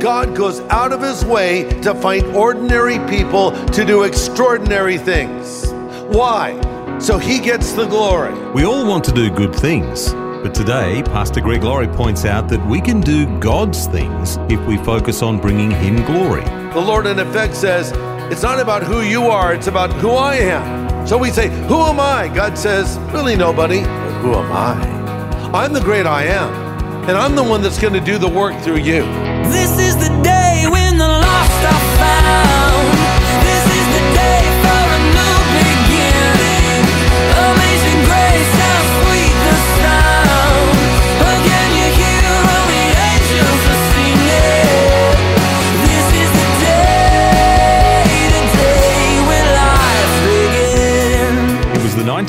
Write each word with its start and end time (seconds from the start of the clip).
God 0.00 0.36
goes 0.36 0.60
out 0.70 0.92
of 0.92 1.02
his 1.02 1.24
way 1.24 1.64
to 1.80 1.92
find 1.92 2.24
ordinary 2.36 3.00
people 3.08 3.50
to 3.68 3.84
do 3.84 4.04
extraordinary 4.04 4.96
things. 4.96 5.72
Why? 6.06 6.56
So 7.00 7.18
he 7.18 7.40
gets 7.40 7.72
the 7.72 7.84
glory. 7.84 8.32
We 8.52 8.64
all 8.64 8.86
want 8.86 9.02
to 9.04 9.12
do 9.12 9.28
good 9.28 9.52
things, 9.52 10.12
but 10.12 10.54
today 10.54 11.02
Pastor 11.06 11.40
Greg 11.40 11.64
Laurie 11.64 11.88
points 11.88 12.24
out 12.24 12.48
that 12.48 12.64
we 12.68 12.80
can 12.80 13.00
do 13.00 13.26
God's 13.40 13.86
things 13.86 14.36
if 14.48 14.64
we 14.68 14.76
focus 14.78 15.20
on 15.20 15.40
bringing 15.40 15.72
him 15.72 15.96
glory. 16.04 16.44
The 16.74 16.80
Lord, 16.80 17.06
in 17.08 17.18
effect, 17.18 17.56
says, 17.56 17.90
It's 18.32 18.42
not 18.42 18.60
about 18.60 18.84
who 18.84 19.00
you 19.00 19.24
are, 19.24 19.52
it's 19.52 19.66
about 19.66 19.92
who 19.94 20.10
I 20.10 20.36
am. 20.36 21.08
So 21.08 21.18
we 21.18 21.30
say, 21.30 21.48
Who 21.66 21.80
am 21.80 21.98
I? 21.98 22.28
God 22.28 22.56
says, 22.56 22.98
Really 23.12 23.34
nobody, 23.34 23.82
but 23.82 24.20
who 24.20 24.34
am 24.34 24.52
I? 24.52 25.50
I'm 25.52 25.72
the 25.72 25.80
great 25.80 26.06
I 26.06 26.22
am. 26.22 26.52
And 27.08 27.16
I'm 27.16 27.34
the 27.34 27.42
one 27.42 27.62
that's 27.62 27.80
going 27.80 27.94
to 27.94 28.00
do 28.00 28.16
the 28.16 28.28
work 28.28 28.60
through 28.62 28.78
you. 28.78 29.02
This 29.50 29.78
is 29.78 29.96
the 29.96 30.17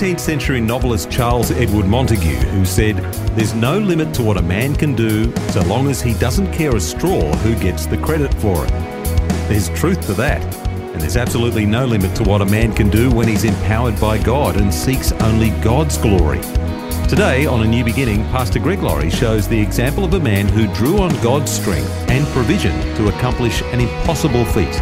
19th 0.10 0.20
century 0.20 0.60
novelist 0.60 1.12
Charles 1.12 1.52
Edward 1.52 1.86
Montague 1.86 2.38
who 2.38 2.66
said, 2.66 2.96
There's 3.36 3.54
no 3.54 3.78
limit 3.78 4.12
to 4.16 4.24
what 4.24 4.38
a 4.38 4.42
man 4.42 4.76
can 4.76 4.96
do 4.96 5.32
so 5.50 5.62
long 5.66 5.88
as 5.88 6.02
he 6.02 6.16
doesn't 6.16 6.52
care 6.52 6.76
a 6.76 6.80
straw 6.80 7.32
who 7.38 7.54
gets 7.60 7.86
the 7.86 7.98
credit 8.00 8.34
for 8.36 8.66
it. 8.66 8.72
There's 9.50 9.70
truth 9.70 10.04
to 10.08 10.14
that, 10.14 10.42
and 10.66 11.00
there's 11.00 11.16
absolutely 11.16 11.68
no 11.68 11.86
limit 11.86 12.16
to 12.16 12.24
what 12.24 12.42
a 12.42 12.46
man 12.46 12.74
can 12.74 12.90
do 12.90 13.12
when 13.12 13.28
he's 13.28 13.44
empowered 13.44 14.02
by 14.02 14.18
God 14.18 14.60
and 14.60 14.74
seeks 14.74 15.12
only 15.12 15.52
God's 15.62 16.00
glory. 16.00 16.42
Today, 17.08 17.46
on 17.46 17.62
A 17.62 17.68
New 17.68 17.84
Beginning, 17.84 18.24
Pastor 18.30 18.58
Greg 18.58 18.82
Laurie 18.82 19.12
shows 19.12 19.48
the 19.48 19.62
example 19.62 20.04
of 20.04 20.16
a 20.16 20.20
man 20.20 20.48
who 20.48 20.74
drew 20.74 20.98
on 20.98 21.12
God's 21.22 21.52
strength 21.52 21.92
and 22.10 22.26
provision 22.30 22.74
to 22.96 23.10
accomplish 23.10 23.62
an 23.74 23.80
impossible 23.80 24.46
feat. 24.46 24.82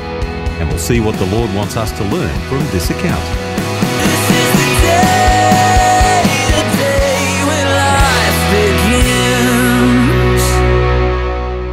And 0.60 0.70
we'll 0.70 0.80
see 0.80 1.02
what 1.02 1.20
the 1.20 1.26
Lord 1.36 1.54
wants 1.54 1.76
us 1.76 1.92
to 1.98 2.04
learn 2.06 2.40
from 2.48 2.60
this 2.72 2.90
account. 2.92 3.97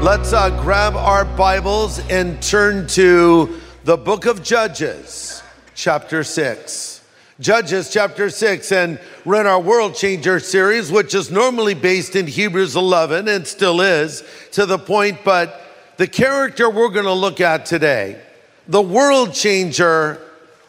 Let's 0.05 0.35
uh, 0.35 0.51
grab 0.63 0.97
our 0.97 1.25
Bibles 1.25 1.99
and 2.11 2.43
turn 2.43 2.87
to 2.89 3.59
the 3.85 3.97
book 3.97 4.27
of 4.27 4.43
Judges, 4.43 5.43
chapter 5.75 6.23
6. 6.23 7.03
Judges 7.41 7.91
chapter 7.91 8.29
6, 8.29 8.71
and 8.71 9.01
we're 9.25 9.41
in 9.41 9.47
our 9.47 9.59
World 9.59 9.95
Changer 9.95 10.41
series, 10.41 10.93
which 10.93 11.15
is 11.15 11.31
normally 11.31 11.73
based 11.73 12.17
in 12.17 12.27
Hebrews 12.27 12.77
11 12.77 13.29
and 13.29 13.47
still 13.47 13.81
is 13.81 14.23
to 14.53 14.67
the 14.67 14.77
point, 14.77 15.21
but 15.25 15.63
the 15.97 16.07
character 16.07 16.69
we're 16.69 16.91
going 16.91 17.07
to 17.07 17.13
look 17.15 17.41
at 17.41 17.65
today, 17.65 18.21
the 18.69 18.83
world 18.83 19.33
changer 19.33 20.21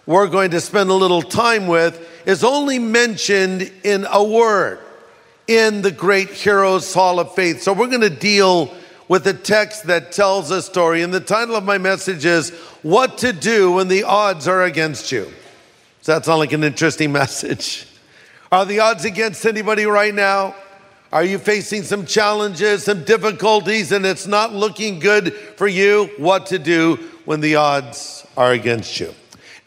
we're 0.05 0.27
going 0.27 0.51
to 0.51 0.61
spend 0.61 0.89
a 0.89 0.93
little 0.93 1.21
time 1.21 1.67
with, 1.67 2.07
is 2.25 2.45
only 2.45 2.79
mentioned 2.79 3.69
in 3.83 4.07
a 4.09 4.23
word 4.23 4.79
in 5.45 5.81
the 5.81 5.91
Great 5.91 6.29
Heroes 6.29 6.93
Hall 6.93 7.19
of 7.19 7.35
Faith. 7.35 7.61
So 7.61 7.73
we're 7.73 7.89
going 7.89 7.99
to 7.99 8.09
deal 8.09 8.73
with 9.07 9.27
a 9.27 9.33
text 9.33 9.85
that 9.87 10.11
tells 10.11 10.51
a 10.51 10.61
story. 10.61 11.01
And 11.01 11.13
the 11.13 11.19
title 11.19 11.55
of 11.55 11.63
my 11.63 11.77
message 11.77 12.25
is 12.25 12.51
What 12.81 13.17
to 13.19 13.33
Do 13.33 13.73
When 13.73 13.87
the 13.87 14.03
Odds 14.03 14.47
Are 14.47 14.63
Against 14.63 15.11
You. 15.11 15.25
Does 15.99 16.07
that 16.07 16.25
sound 16.25 16.39
like 16.39 16.53
an 16.53 16.63
interesting 16.63 17.11
message? 17.21 17.87
Are 18.51 18.65
the 18.65 18.79
odds 18.79 19.05
against 19.05 19.45
anybody 19.45 19.85
right 19.85 20.13
now? 20.13 20.55
Are 21.11 21.23
you 21.23 21.39
facing 21.39 21.83
some 21.83 22.05
challenges, 22.05 22.83
some 22.83 23.03
difficulties, 23.03 23.91
and 23.91 24.05
it's 24.05 24.27
not 24.27 24.53
looking 24.53 24.99
good 24.99 25.33
for 25.33 25.67
you? 25.67 26.09
What 26.17 26.47
to 26.47 26.59
do 26.59 26.97
when 27.25 27.41
the 27.41 27.55
odds 27.55 28.25
are 28.35 28.51
against 28.51 28.99
you? 28.99 29.13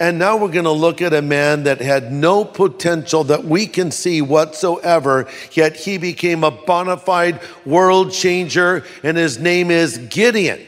And 0.00 0.19
now 0.19 0.36
we're 0.36 0.53
going 0.53 0.64
to 0.64 0.70
look 0.70 1.03
at 1.03 1.12
a 1.12 1.22
man 1.22 1.64
that 1.64 1.81
had 1.81 2.12
no 2.12 2.44
potential 2.44 3.25
that 3.25 3.44
we 3.44 3.66
can 3.66 3.91
see 3.91 4.22
whatsoever, 4.22 5.26
yet 5.53 5.75
he 5.75 5.98
became 5.98 6.44
a 6.44 6.53
bona 6.53 6.97
fide 6.97 7.41
world 7.66 8.12
changer, 8.12 8.84
and 9.03 9.16
his 9.16 9.41
name 9.41 9.72
is 9.72 9.98
Gideon. 9.98 10.60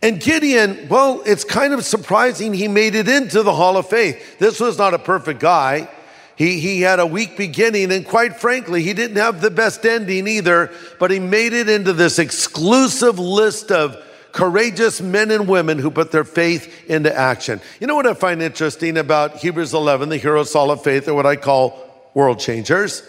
And 0.00 0.20
Gideon, 0.20 0.88
well, 0.88 1.22
it's 1.26 1.42
kind 1.42 1.74
of 1.74 1.84
surprising 1.84 2.54
he 2.54 2.68
made 2.68 2.94
it 2.94 3.08
into 3.08 3.42
the 3.42 3.52
Hall 3.52 3.76
of 3.76 3.88
Faith. 3.88 4.38
This 4.38 4.60
was 4.60 4.78
not 4.78 4.94
a 4.94 4.98
perfect 4.98 5.40
guy. 5.40 5.88
He, 6.36 6.60
he 6.60 6.82
had 6.82 7.00
a 7.00 7.06
weak 7.06 7.36
beginning, 7.36 7.90
and 7.90 8.06
quite 8.06 8.36
frankly, 8.36 8.84
he 8.84 8.92
didn't 8.92 9.16
have 9.16 9.40
the 9.40 9.50
best 9.50 9.84
ending 9.84 10.28
either, 10.28 10.70
but 11.00 11.10
he 11.10 11.18
made 11.18 11.52
it 11.52 11.68
into 11.68 11.92
this 11.92 12.20
exclusive 12.20 13.18
list 13.18 13.72
of 13.72 13.96
courageous 14.32 15.00
men 15.00 15.30
and 15.30 15.48
women 15.48 15.78
who 15.78 15.90
put 15.90 16.10
their 16.10 16.24
faith 16.24 16.88
into 16.88 17.14
action. 17.14 17.60
You 17.80 17.86
know 17.86 17.96
what 17.96 18.06
I 18.06 18.14
find 18.14 18.42
interesting 18.42 18.96
about 18.96 19.36
Hebrews 19.36 19.74
11, 19.74 20.08
the 20.08 20.16
Heroes 20.16 20.52
Hall 20.52 20.70
of 20.70 20.82
Faith, 20.82 21.08
or 21.08 21.14
what 21.14 21.26
I 21.26 21.36
call 21.36 22.10
world 22.14 22.38
changers, 22.38 23.02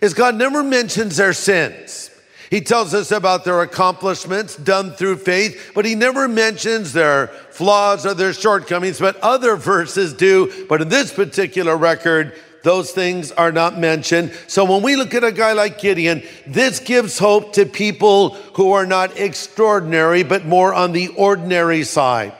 is 0.00 0.14
God 0.14 0.34
never 0.34 0.62
mentions 0.62 1.16
their 1.16 1.32
sins. 1.32 2.10
He 2.50 2.60
tells 2.60 2.94
us 2.94 3.10
about 3.10 3.44
their 3.44 3.62
accomplishments 3.62 4.56
done 4.56 4.92
through 4.92 5.16
faith, 5.16 5.72
but 5.74 5.84
he 5.84 5.94
never 5.94 6.28
mentions 6.28 6.92
their 6.92 7.28
flaws 7.50 8.06
or 8.06 8.14
their 8.14 8.32
shortcomings, 8.32 9.00
but 9.00 9.16
other 9.16 9.56
verses 9.56 10.12
do. 10.12 10.66
But 10.68 10.82
in 10.82 10.88
this 10.88 11.12
particular 11.12 11.76
record, 11.76 12.34
those 12.64 12.90
things 12.90 13.30
are 13.30 13.52
not 13.52 13.78
mentioned. 13.78 14.32
So 14.48 14.64
when 14.64 14.82
we 14.82 14.96
look 14.96 15.14
at 15.14 15.22
a 15.22 15.30
guy 15.30 15.52
like 15.52 15.78
Gideon, 15.78 16.22
this 16.46 16.80
gives 16.80 17.18
hope 17.18 17.52
to 17.52 17.66
people 17.66 18.30
who 18.54 18.72
are 18.72 18.86
not 18.86 19.16
extraordinary, 19.18 20.24
but 20.24 20.44
more 20.44 20.74
on 20.74 20.92
the 20.92 21.08
ordinary 21.08 21.84
side. 21.84 22.32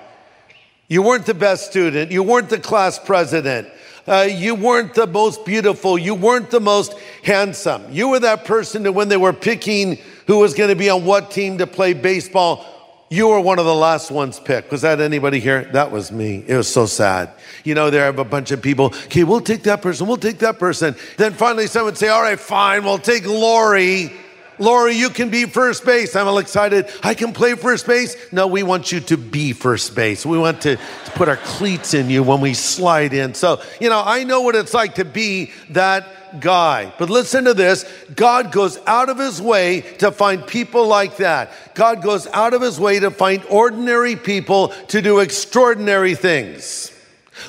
You 0.89 1.03
weren't 1.03 1.27
the 1.27 1.35
best 1.35 1.71
student. 1.71 2.11
You 2.11 2.23
weren't 2.23 2.49
the 2.49 2.59
class 2.59 2.99
president. 2.99 3.69
Uh, 4.07 4.29
you 4.31 4.55
weren't 4.55 4.95
the 4.95 5.07
most 5.07 5.45
beautiful. 5.45 5.97
You 5.97 6.15
weren't 6.15 6.51
the 6.51 6.61
most 6.61 6.95
handsome. 7.23 7.85
You 7.91 8.09
were 8.09 8.21
that 8.21 8.45
person 8.45 8.83
that 8.83 8.93
when 8.93 9.09
they 9.09 9.17
were 9.17 9.33
picking 9.33 9.99
who 10.27 10.39
was 10.39 10.55
going 10.55 10.71
to 10.71 10.77
be 10.77 10.91
on 10.91 11.05
what 11.05 11.31
team 11.31 11.59
to 11.59 11.67
play 11.67 11.95
baseball, 11.95 12.67
you 13.15 13.29
were 13.29 13.41
one 13.41 13.61
of 13.61 13.65
the 13.65 13.75
last 13.75 14.11
ones 14.11 14.41
picked. 14.41 14.73
Was 14.73 14.83
that 14.83 15.01
anybody 15.01 15.39
here? 15.39 15.65
That 15.73 15.93
was 15.93 16.11
me. 16.11 16.45
It 16.49 16.57
was 16.57 16.67
so 16.67 16.87
sad. 16.87 17.31
You 17.63 17.77
know, 17.77 17.89
there 17.89 18.05
have 18.05 18.19
a 18.19 18.25
bunch 18.25 18.51
of 18.51 18.61
people, 18.61 18.87
okay, 18.87 19.23
we'll 19.23 19.41
take 19.41 19.63
that 19.63 19.83
person, 19.83 20.09
we'll 20.09 20.17
take 20.17 20.41
that 20.41 20.59
person. 20.59 20.97
Then 21.17 21.33
finally 21.33 21.69
someone 21.69 21.93
would 21.93 21.99
say, 21.99 22.09
all 22.09 22.23
right, 22.23 22.39
fine, 22.39 22.83
we'll 22.83 22.99
take 22.99 23.25
Laurie. 23.25 24.13
Laurie, 24.59 24.95
you 24.95 25.11
can 25.11 25.31
be 25.31 25.47
first 25.47 25.85
base. 25.85 26.15
I'm 26.15 26.29
all 26.29 26.39
excited. 26.39 26.89
I 27.03 27.15
can 27.15 27.33
play 27.33 27.55
first 27.55 27.87
base. 27.87 28.17
No, 28.33 28.47
we 28.47 28.63
want 28.63 28.93
you 28.93 29.01
to 29.01 29.17
be 29.17 29.53
first 29.53 29.95
base. 29.95 30.25
We 30.25 30.39
want 30.39 30.63
to, 30.63 30.77
to 30.77 31.11
put 31.13 31.29
our 31.29 31.37
cleats 31.37 31.95
in 31.95 32.09
you 32.09 32.23
when 32.23 32.41
we 32.41 32.55
slide 32.55 33.13
in. 33.13 33.35
So, 33.35 33.61
you 33.81 33.89
know, 33.89 34.03
I 34.05 34.25
know 34.25 34.43
what 34.43 34.55
it's 34.55 34.75
like 34.75 34.97
to 34.97 35.05
be 35.05 35.53
that 35.71 36.41
guy. 36.41 36.93
But 36.99 37.11
listen 37.11 37.45
to 37.45 37.55
this 37.55 37.85
God 38.15 38.53
goes 38.53 38.79
out 38.87 39.09
of 39.09 39.19
his 39.19 39.41
way 39.41 39.81
to 39.99 40.13
find 40.13 40.47
people 40.47 40.87
like 40.87 41.17
that. 41.19 41.75
God 41.75 42.03
goes 42.03 42.27
out 42.29 42.55
of 42.55 42.63
his 42.63 42.79
way 42.79 43.01
to 43.01 43.11
find 43.11 43.43
ordinary 43.49 44.17
people 44.17 44.69
to 44.89 45.03
do 45.03 45.21
extraordinary 45.21 46.15
things. 46.15 46.93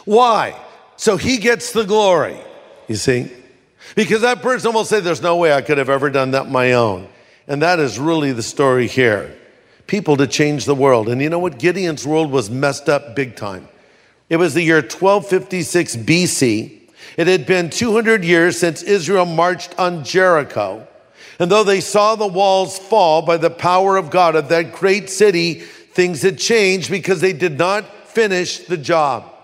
Why? 0.06 0.60
So 0.98 1.18
he 1.18 1.38
gets 1.38 1.72
the 1.72 1.84
glory. 1.84 2.40
You 2.88 2.96
see? 2.96 3.32
Because 3.96 4.22
that 4.22 4.42
person 4.42 4.74
will 4.74 4.86
say, 4.86 5.00
There's 5.00 5.22
no 5.22 5.38
way 5.38 5.54
I 5.54 5.62
could 5.62 5.78
have 5.78 5.90
ever 5.90 6.10
done 6.10 6.32
that 6.32 6.50
my 6.50 6.74
own. 6.74 7.08
And 7.48 7.62
that 7.62 7.80
is 7.80 7.98
really 7.98 8.32
the 8.32 8.44
story 8.44 8.88
here. 8.88 9.36
People 9.88 10.18
to 10.18 10.28
change 10.28 10.66
the 10.66 10.76
world. 10.76 11.10
And 11.10 11.22
you 11.22 11.30
know 11.30 11.40
what? 11.40 11.60
Gideon's 11.60 12.06
world 12.06 12.32
was 12.32 12.50
messed 12.50 12.90
up 12.90 13.16
big 13.16 13.36
time. 13.36 13.68
It 14.30 14.38
was 14.38 14.56
the 14.56 14.64
year 14.64 14.78
1256 14.82 15.98
BC. 15.98 16.82
It 17.18 17.28
had 17.28 17.46
been 17.46 17.70
200 17.70 18.24
years 18.24 18.58
since 18.60 18.82
Israel 18.82 19.26
marched 19.26 19.78
on 19.78 20.04
Jericho. 20.04 20.88
And 21.38 21.52
though 21.52 21.64
they 21.64 21.82
saw 21.82 22.16
the 22.16 22.28
walls 22.28 22.80
fall 22.80 23.22
by 23.22 23.38
the 23.38 23.50
power 23.50 23.98
of 23.98 24.10
God 24.10 24.36
of 24.36 24.50
that 24.50 24.74
great 24.74 25.10
city, 25.10 25.56
things 25.60 26.24
had 26.24 26.40
changed 26.40 26.90
because 26.90 27.22
they 27.22 27.34
did 27.34 27.58
not 27.58 27.86
finish 28.08 28.60
the 28.60 28.78
job. 28.78 29.35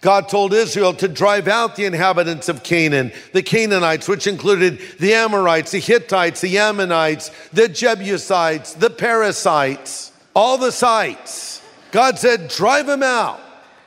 God 0.00 0.28
told 0.28 0.54
Israel 0.54 0.94
to 0.94 1.08
drive 1.08 1.48
out 1.48 1.74
the 1.74 1.84
inhabitants 1.84 2.48
of 2.48 2.62
Canaan, 2.62 3.12
the 3.32 3.42
Canaanites, 3.42 4.06
which 4.06 4.28
included 4.28 4.80
the 5.00 5.14
Amorites, 5.14 5.72
the 5.72 5.80
Hittites, 5.80 6.40
the 6.40 6.58
Ammonites, 6.58 7.32
the 7.52 7.68
Jebusites, 7.68 8.74
the 8.74 8.90
Parasites, 8.90 10.12
all 10.36 10.56
the 10.56 10.70
sites. 10.70 11.60
God 11.90 12.18
said, 12.18 12.48
drive 12.48 12.86
them 12.86 13.02
out. 13.02 13.40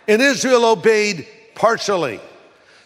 And 0.07 0.21
Israel 0.21 0.65
obeyed 0.65 1.27
partially. 1.55 2.19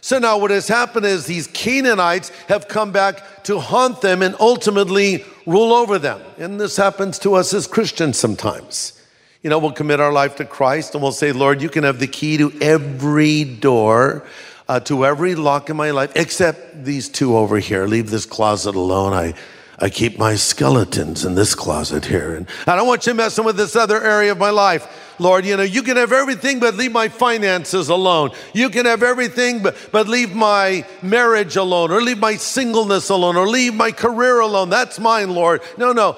So 0.01 0.19
now 0.19 0.37
what 0.37 0.51
has 0.51 0.67
happened 0.67 1.07
is 1.07 1.25
these 1.25 1.47
Canaanites 1.47 2.29
have 2.47 2.67
come 2.67 2.91
back 2.91 3.43
to 3.45 3.59
haunt 3.59 4.01
them 4.01 4.21
and 4.21 4.35
ultimately 4.39 5.25
rule 5.47 5.73
over 5.73 5.97
them. 5.97 6.21
And 6.37 6.59
this 6.59 6.77
happens 6.77 7.17
to 7.19 7.33
us 7.33 7.55
as 7.55 7.65
Christians 7.65 8.19
sometimes. 8.19 9.01
You 9.45 9.51
know, 9.51 9.59
we'll 9.59 9.73
commit 9.73 9.99
our 9.99 10.11
life 10.11 10.37
to 10.37 10.45
Christ 10.45 10.95
and 10.95 11.03
we'll 11.03 11.11
say, 11.11 11.31
Lord, 11.31 11.61
you 11.61 11.69
can 11.69 11.83
have 11.83 11.99
the 11.99 12.07
key 12.07 12.37
to 12.37 12.51
every 12.63 13.43
door, 13.43 14.25
uh, 14.67 14.79
to 14.79 15.05
every 15.05 15.35
lock 15.35 15.69
in 15.69 15.77
my 15.77 15.91
life, 15.91 16.11
except 16.15 16.83
these 16.83 17.07
two 17.07 17.37
over 17.37 17.59
here. 17.59 17.85
Leave 17.85 18.09
this 18.09 18.25
closet 18.25 18.73
alone. 18.73 19.13
I, 19.13 19.35
I 19.77 19.91
keep 19.91 20.17
my 20.17 20.33
skeletons 20.33 21.25
in 21.25 21.35
this 21.35 21.53
closet 21.53 22.05
here. 22.05 22.33
And 22.33 22.47
I 22.65 22.75
don't 22.75 22.87
want 22.87 23.05
you 23.05 23.13
messing 23.13 23.45
with 23.45 23.55
this 23.55 23.75
other 23.75 24.03
area 24.03 24.31
of 24.31 24.39
my 24.39 24.49
life. 24.49 25.13
Lord, 25.19 25.45
you 25.45 25.55
know, 25.55 25.61
you 25.61 25.83
can 25.83 25.97
have 25.97 26.11
everything, 26.11 26.59
but 26.59 26.73
leave 26.73 26.91
my 26.91 27.07
finances 27.07 27.89
alone. 27.89 28.31
You 28.55 28.71
can 28.71 28.87
have 28.87 29.03
everything, 29.03 29.61
but, 29.61 29.77
but 29.91 30.07
leave 30.07 30.33
my 30.33 30.87
marriage 31.03 31.55
alone, 31.55 31.91
or 31.91 32.01
leave 32.01 32.17
my 32.17 32.35
singleness 32.37 33.09
alone, 33.09 33.35
or 33.35 33.47
leave 33.47 33.75
my 33.75 33.91
career 33.91 34.39
alone. 34.39 34.71
That's 34.71 34.99
mine, 34.99 35.35
Lord. 35.35 35.61
No, 35.77 35.91
no. 35.91 36.17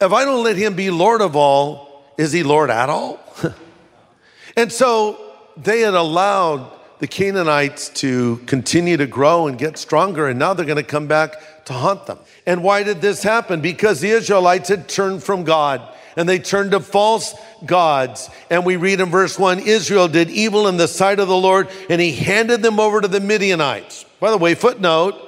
If 0.00 0.12
I 0.12 0.24
don't 0.24 0.44
let 0.44 0.54
Him 0.54 0.74
be 0.74 0.92
Lord 0.92 1.22
of 1.22 1.34
all, 1.34 1.85
is 2.18 2.32
he 2.32 2.42
Lord 2.42 2.70
at 2.70 2.88
all? 2.88 3.20
and 4.56 4.72
so 4.72 5.20
they 5.56 5.80
had 5.80 5.94
allowed 5.94 6.72
the 6.98 7.06
Canaanites 7.06 7.90
to 7.90 8.38
continue 8.46 8.96
to 8.96 9.06
grow 9.06 9.48
and 9.48 9.58
get 9.58 9.76
stronger, 9.76 10.28
and 10.28 10.38
now 10.38 10.54
they're 10.54 10.66
going 10.66 10.76
to 10.76 10.82
come 10.82 11.06
back 11.06 11.64
to 11.66 11.72
haunt 11.72 12.06
them. 12.06 12.18
And 12.46 12.62
why 12.62 12.82
did 12.82 13.00
this 13.00 13.22
happen? 13.22 13.60
Because 13.60 14.00
the 14.00 14.10
Israelites 14.10 14.68
had 14.68 14.88
turned 14.88 15.22
from 15.22 15.44
God 15.44 15.82
and 16.16 16.26
they 16.28 16.38
turned 16.38 16.70
to 16.70 16.80
false 16.80 17.34
gods. 17.66 18.30
And 18.50 18.64
we 18.64 18.76
read 18.76 19.00
in 19.00 19.10
verse 19.10 19.38
1 19.38 19.60
Israel 19.60 20.08
did 20.08 20.30
evil 20.30 20.66
in 20.66 20.78
the 20.78 20.88
sight 20.88 21.20
of 21.20 21.28
the 21.28 21.36
Lord, 21.36 21.68
and 21.90 22.00
he 22.00 22.12
handed 22.12 22.62
them 22.62 22.80
over 22.80 23.00
to 23.00 23.08
the 23.08 23.20
Midianites. 23.20 24.04
By 24.18 24.30
the 24.30 24.38
way, 24.38 24.54
footnote 24.54 25.22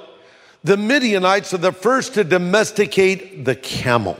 the 0.63 0.77
Midianites 0.77 1.53
are 1.53 1.59
the 1.59 1.71
first 1.71 2.15
to 2.15 2.23
domesticate 2.23 3.45
the 3.45 3.55
camel. 3.55 4.17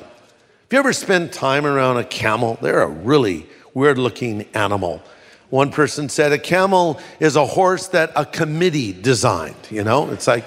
If 0.69 0.73
you 0.73 0.79
ever 0.81 0.93
spend 0.93 1.33
time 1.33 1.65
around 1.65 1.97
a 1.97 2.03
camel, 2.03 2.59
they're 2.61 2.83
a 2.83 2.87
really 2.87 3.47
weird 3.73 3.97
looking 3.97 4.45
animal. 4.53 5.01
One 5.49 5.71
person 5.71 6.09
said 6.09 6.31
a 6.31 6.37
camel 6.37 6.99
is 7.19 7.35
a 7.35 7.43
horse 7.43 7.87
that 7.87 8.11
a 8.15 8.23
committee 8.23 8.93
designed. 8.93 9.55
You 9.71 9.83
know, 9.83 10.11
it's 10.11 10.27
like 10.27 10.45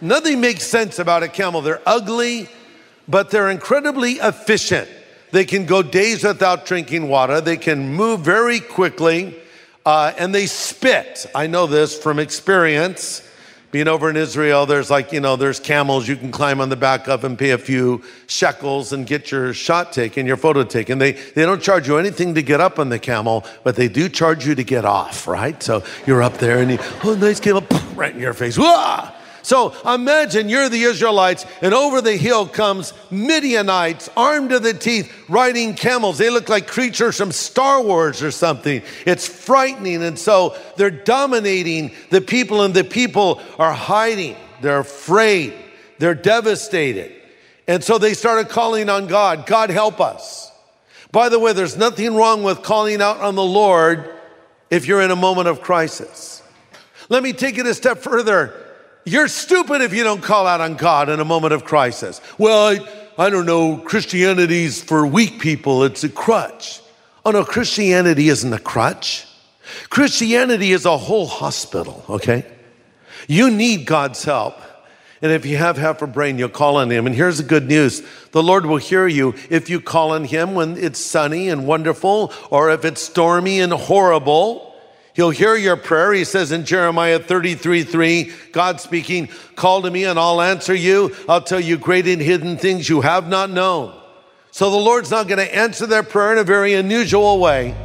nothing 0.00 0.40
makes 0.40 0.62
sense 0.62 1.00
about 1.00 1.24
a 1.24 1.28
camel. 1.28 1.60
They're 1.60 1.82
ugly, 1.86 2.48
but 3.08 3.32
they're 3.32 3.50
incredibly 3.50 4.12
efficient. 4.12 4.88
They 5.32 5.44
can 5.44 5.66
go 5.66 5.82
days 5.82 6.22
without 6.22 6.66
drinking 6.66 7.08
water, 7.08 7.40
they 7.40 7.56
can 7.56 7.94
move 7.94 8.20
very 8.20 8.60
quickly, 8.60 9.36
uh, 9.84 10.12
and 10.16 10.32
they 10.32 10.46
spit. 10.46 11.26
I 11.34 11.48
know 11.48 11.66
this 11.66 11.98
from 11.98 12.20
experience 12.20 13.28
being 13.74 13.88
over 13.88 14.08
in 14.08 14.16
Israel, 14.16 14.66
there's 14.66 14.88
like, 14.88 15.10
you 15.10 15.18
know, 15.18 15.34
there's 15.34 15.58
camels 15.58 16.06
you 16.06 16.14
can 16.14 16.30
climb 16.30 16.60
on 16.60 16.68
the 16.68 16.76
back 16.76 17.08
of 17.08 17.24
and 17.24 17.36
pay 17.36 17.50
a 17.50 17.58
few 17.58 18.00
shekels 18.28 18.92
and 18.92 19.04
get 19.04 19.32
your 19.32 19.52
shot 19.52 19.92
taken, 19.92 20.26
your 20.26 20.36
photo 20.36 20.62
taken. 20.62 20.98
They, 20.98 21.10
they 21.10 21.42
don't 21.44 21.60
charge 21.60 21.88
you 21.88 21.98
anything 21.98 22.36
to 22.36 22.42
get 22.42 22.60
up 22.60 22.78
on 22.78 22.88
the 22.88 23.00
camel, 23.00 23.44
but 23.64 23.74
they 23.74 23.88
do 23.88 24.08
charge 24.08 24.46
you 24.46 24.54
to 24.54 24.62
get 24.62 24.84
off, 24.84 25.26
right? 25.26 25.60
So 25.60 25.82
you're 26.06 26.22
up 26.22 26.34
there 26.34 26.60
and 26.60 26.70
you, 26.70 26.78
oh, 27.02 27.16
nice 27.16 27.40
camel, 27.40 27.66
right 27.96 28.14
in 28.14 28.20
your 28.20 28.32
face. 28.32 28.56
Wah! 28.56 29.10
So 29.44 29.74
imagine 29.86 30.48
you're 30.48 30.70
the 30.70 30.84
Israelites, 30.84 31.44
and 31.60 31.74
over 31.74 32.00
the 32.00 32.16
hill 32.16 32.48
comes 32.48 32.94
Midianites, 33.10 34.08
armed 34.16 34.50
to 34.50 34.58
the 34.58 34.72
teeth, 34.72 35.12
riding 35.28 35.74
camels. 35.74 36.16
They 36.16 36.30
look 36.30 36.48
like 36.48 36.66
creatures 36.66 37.18
from 37.18 37.30
Star 37.30 37.82
Wars 37.82 38.22
or 38.22 38.30
something. 38.30 38.80
It's 39.04 39.28
frightening. 39.28 40.02
And 40.02 40.18
so 40.18 40.56
they're 40.78 40.90
dominating 40.90 41.92
the 42.08 42.22
people, 42.22 42.62
and 42.62 42.72
the 42.72 42.84
people 42.84 43.38
are 43.58 43.74
hiding. 43.74 44.36
They're 44.62 44.78
afraid. 44.78 45.52
They're 45.98 46.14
devastated. 46.14 47.12
And 47.68 47.84
so 47.84 47.98
they 47.98 48.14
started 48.14 48.48
calling 48.48 48.88
on 48.88 49.08
God 49.08 49.46
God, 49.46 49.68
help 49.68 50.00
us. 50.00 50.50
By 51.12 51.28
the 51.28 51.38
way, 51.38 51.52
there's 51.52 51.76
nothing 51.76 52.16
wrong 52.16 52.42
with 52.44 52.62
calling 52.62 53.02
out 53.02 53.20
on 53.20 53.34
the 53.34 53.44
Lord 53.44 54.10
if 54.70 54.86
you're 54.86 55.02
in 55.02 55.10
a 55.10 55.16
moment 55.16 55.48
of 55.48 55.60
crisis. 55.60 56.42
Let 57.10 57.22
me 57.22 57.34
take 57.34 57.58
it 57.58 57.66
a 57.66 57.74
step 57.74 57.98
further. 57.98 58.63
You're 59.04 59.28
stupid 59.28 59.82
if 59.82 59.92
you 59.92 60.02
don't 60.02 60.22
call 60.22 60.46
out 60.46 60.60
on 60.60 60.76
God 60.76 61.08
in 61.08 61.20
a 61.20 61.24
moment 61.24 61.52
of 61.52 61.64
crisis. 61.64 62.20
Well, 62.38 62.68
I, 62.68 63.26
I 63.26 63.30
don't 63.30 63.46
know, 63.46 63.76
Christianity's 63.76 64.82
for 64.82 65.06
weak 65.06 65.40
people, 65.40 65.84
it's 65.84 66.04
a 66.04 66.08
crutch. 66.08 66.80
Oh 67.24 67.30
no, 67.30 67.44
Christianity 67.44 68.28
isn't 68.28 68.52
a 68.52 68.58
crutch. 68.58 69.26
Christianity 69.90 70.72
is 70.72 70.84
a 70.84 70.96
whole 70.96 71.26
hospital, 71.26 72.04
okay? 72.08 72.44
You 73.28 73.50
need 73.50 73.86
God's 73.86 74.24
help. 74.24 74.56
And 75.22 75.32
if 75.32 75.46
you 75.46 75.56
have 75.56 75.78
half 75.78 76.02
a 76.02 76.06
brain, 76.06 76.38
you'll 76.38 76.50
call 76.50 76.76
on 76.76 76.90
Him. 76.90 77.06
And 77.06 77.14
here's 77.14 77.38
the 77.38 77.44
good 77.44 77.66
news 77.66 78.02
the 78.32 78.42
Lord 78.42 78.66
will 78.66 78.76
hear 78.76 79.06
you 79.06 79.34
if 79.48 79.70
you 79.70 79.80
call 79.80 80.12
on 80.12 80.24
Him 80.24 80.54
when 80.54 80.76
it's 80.76 80.98
sunny 80.98 81.48
and 81.48 81.66
wonderful, 81.66 82.32
or 82.50 82.70
if 82.70 82.84
it's 82.84 83.00
stormy 83.00 83.60
and 83.60 83.72
horrible. 83.72 84.73
He'll 85.14 85.30
hear 85.30 85.54
your 85.54 85.76
prayer. 85.76 86.12
He 86.12 86.24
says 86.24 86.50
in 86.50 86.64
Jeremiah 86.64 87.20
33 87.20 87.84
3, 87.84 88.32
God 88.50 88.80
speaking, 88.80 89.28
Call 89.54 89.82
to 89.82 89.90
me 89.90 90.04
and 90.04 90.18
I'll 90.18 90.40
answer 90.40 90.74
you. 90.74 91.14
I'll 91.28 91.40
tell 91.40 91.60
you 91.60 91.78
great 91.78 92.08
and 92.08 92.20
hidden 92.20 92.58
things 92.58 92.88
you 92.88 93.00
have 93.00 93.28
not 93.28 93.48
known. 93.48 93.98
So 94.50 94.70
the 94.70 94.76
Lord's 94.76 95.12
not 95.12 95.28
going 95.28 95.38
to 95.38 95.56
answer 95.56 95.86
their 95.86 96.02
prayer 96.02 96.32
in 96.32 96.38
a 96.38 96.44
very 96.44 96.74
unusual 96.74 97.38
way. 97.38 97.76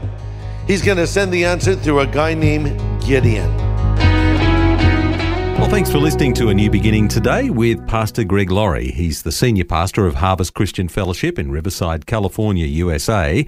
He's 0.66 0.82
going 0.82 0.98
to 0.98 1.08
send 1.08 1.32
the 1.32 1.46
answer 1.46 1.76
through 1.76 2.00
a 2.00 2.08
guy 2.08 2.34
named 2.34 2.80
Gideon. 3.04 3.56
Well, 5.58 5.70
thanks 5.70 5.92
for 5.92 6.00
listening 6.00 6.34
to 6.36 6.50
A 6.50 6.54
New 6.54 6.72
Beginning 6.72 7.08
today 7.08 7.50
with 7.50 7.86
Pastor 7.88 8.24
Greg 8.24 8.50
Laurie. 8.50 8.92
He's 8.92 9.22
the 9.24 9.32
senior 9.32 9.66
pastor 9.66 10.08
of 10.08 10.16
Harvest 10.16 10.54
Christian 10.54 10.88
Fellowship 10.88 11.38
in 11.38 11.52
Riverside, 11.52 12.06
California, 12.08 12.66
USA. 12.66 13.46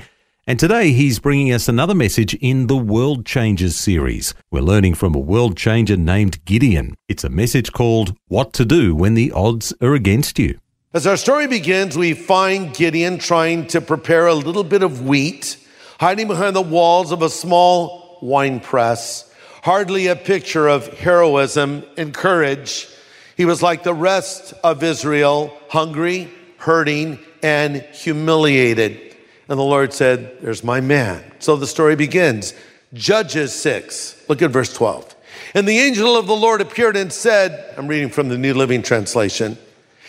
And 0.51 0.59
today 0.59 0.91
he's 0.91 1.17
bringing 1.17 1.53
us 1.53 1.69
another 1.69 1.95
message 1.95 2.33
in 2.33 2.67
the 2.67 2.75
World 2.75 3.25
Changers 3.25 3.77
series. 3.77 4.33
We're 4.51 4.59
learning 4.59 4.95
from 4.95 5.15
a 5.15 5.17
world 5.17 5.55
changer 5.55 5.95
named 5.95 6.43
Gideon. 6.43 6.95
It's 7.07 7.23
a 7.23 7.29
message 7.29 7.71
called 7.71 8.17
What 8.27 8.51
to 8.55 8.65
Do 8.65 8.93
When 8.93 9.13
the 9.13 9.31
Odds 9.31 9.73
Are 9.81 9.93
Against 9.93 10.37
You. 10.37 10.59
As 10.93 11.07
our 11.07 11.15
story 11.15 11.47
begins, 11.47 11.97
we 11.97 12.11
find 12.11 12.75
Gideon 12.75 13.17
trying 13.17 13.67
to 13.67 13.79
prepare 13.79 14.27
a 14.27 14.33
little 14.33 14.65
bit 14.65 14.83
of 14.83 15.05
wheat, 15.07 15.55
hiding 16.01 16.27
behind 16.27 16.53
the 16.53 16.61
walls 16.61 17.13
of 17.13 17.21
a 17.21 17.29
small 17.29 18.19
wine 18.21 18.59
press. 18.59 19.33
Hardly 19.63 20.07
a 20.07 20.17
picture 20.17 20.67
of 20.67 20.85
heroism 20.97 21.85
and 21.95 22.13
courage. 22.13 22.89
He 23.37 23.45
was 23.45 23.63
like 23.63 23.83
the 23.83 23.93
rest 23.93 24.53
of 24.65 24.83
Israel, 24.83 25.57
hungry, 25.69 26.29
hurting, 26.57 27.19
and 27.41 27.77
humiliated. 27.93 29.10
And 29.51 29.59
the 29.59 29.63
Lord 29.63 29.91
said, 29.91 30.37
There's 30.39 30.63
my 30.63 30.79
man. 30.79 31.21
So 31.39 31.57
the 31.57 31.67
story 31.67 31.97
begins. 31.97 32.53
Judges 32.93 33.51
6. 33.51 34.23
Look 34.29 34.41
at 34.41 34.49
verse 34.49 34.73
12. 34.73 35.13
And 35.53 35.67
the 35.67 35.77
angel 35.77 36.15
of 36.15 36.25
the 36.25 36.33
Lord 36.33 36.61
appeared 36.61 36.95
and 36.95 37.11
said, 37.11 37.73
I'm 37.77 37.89
reading 37.89 38.07
from 38.07 38.29
the 38.29 38.37
New 38.37 38.53
Living 38.53 38.81
Translation, 38.81 39.57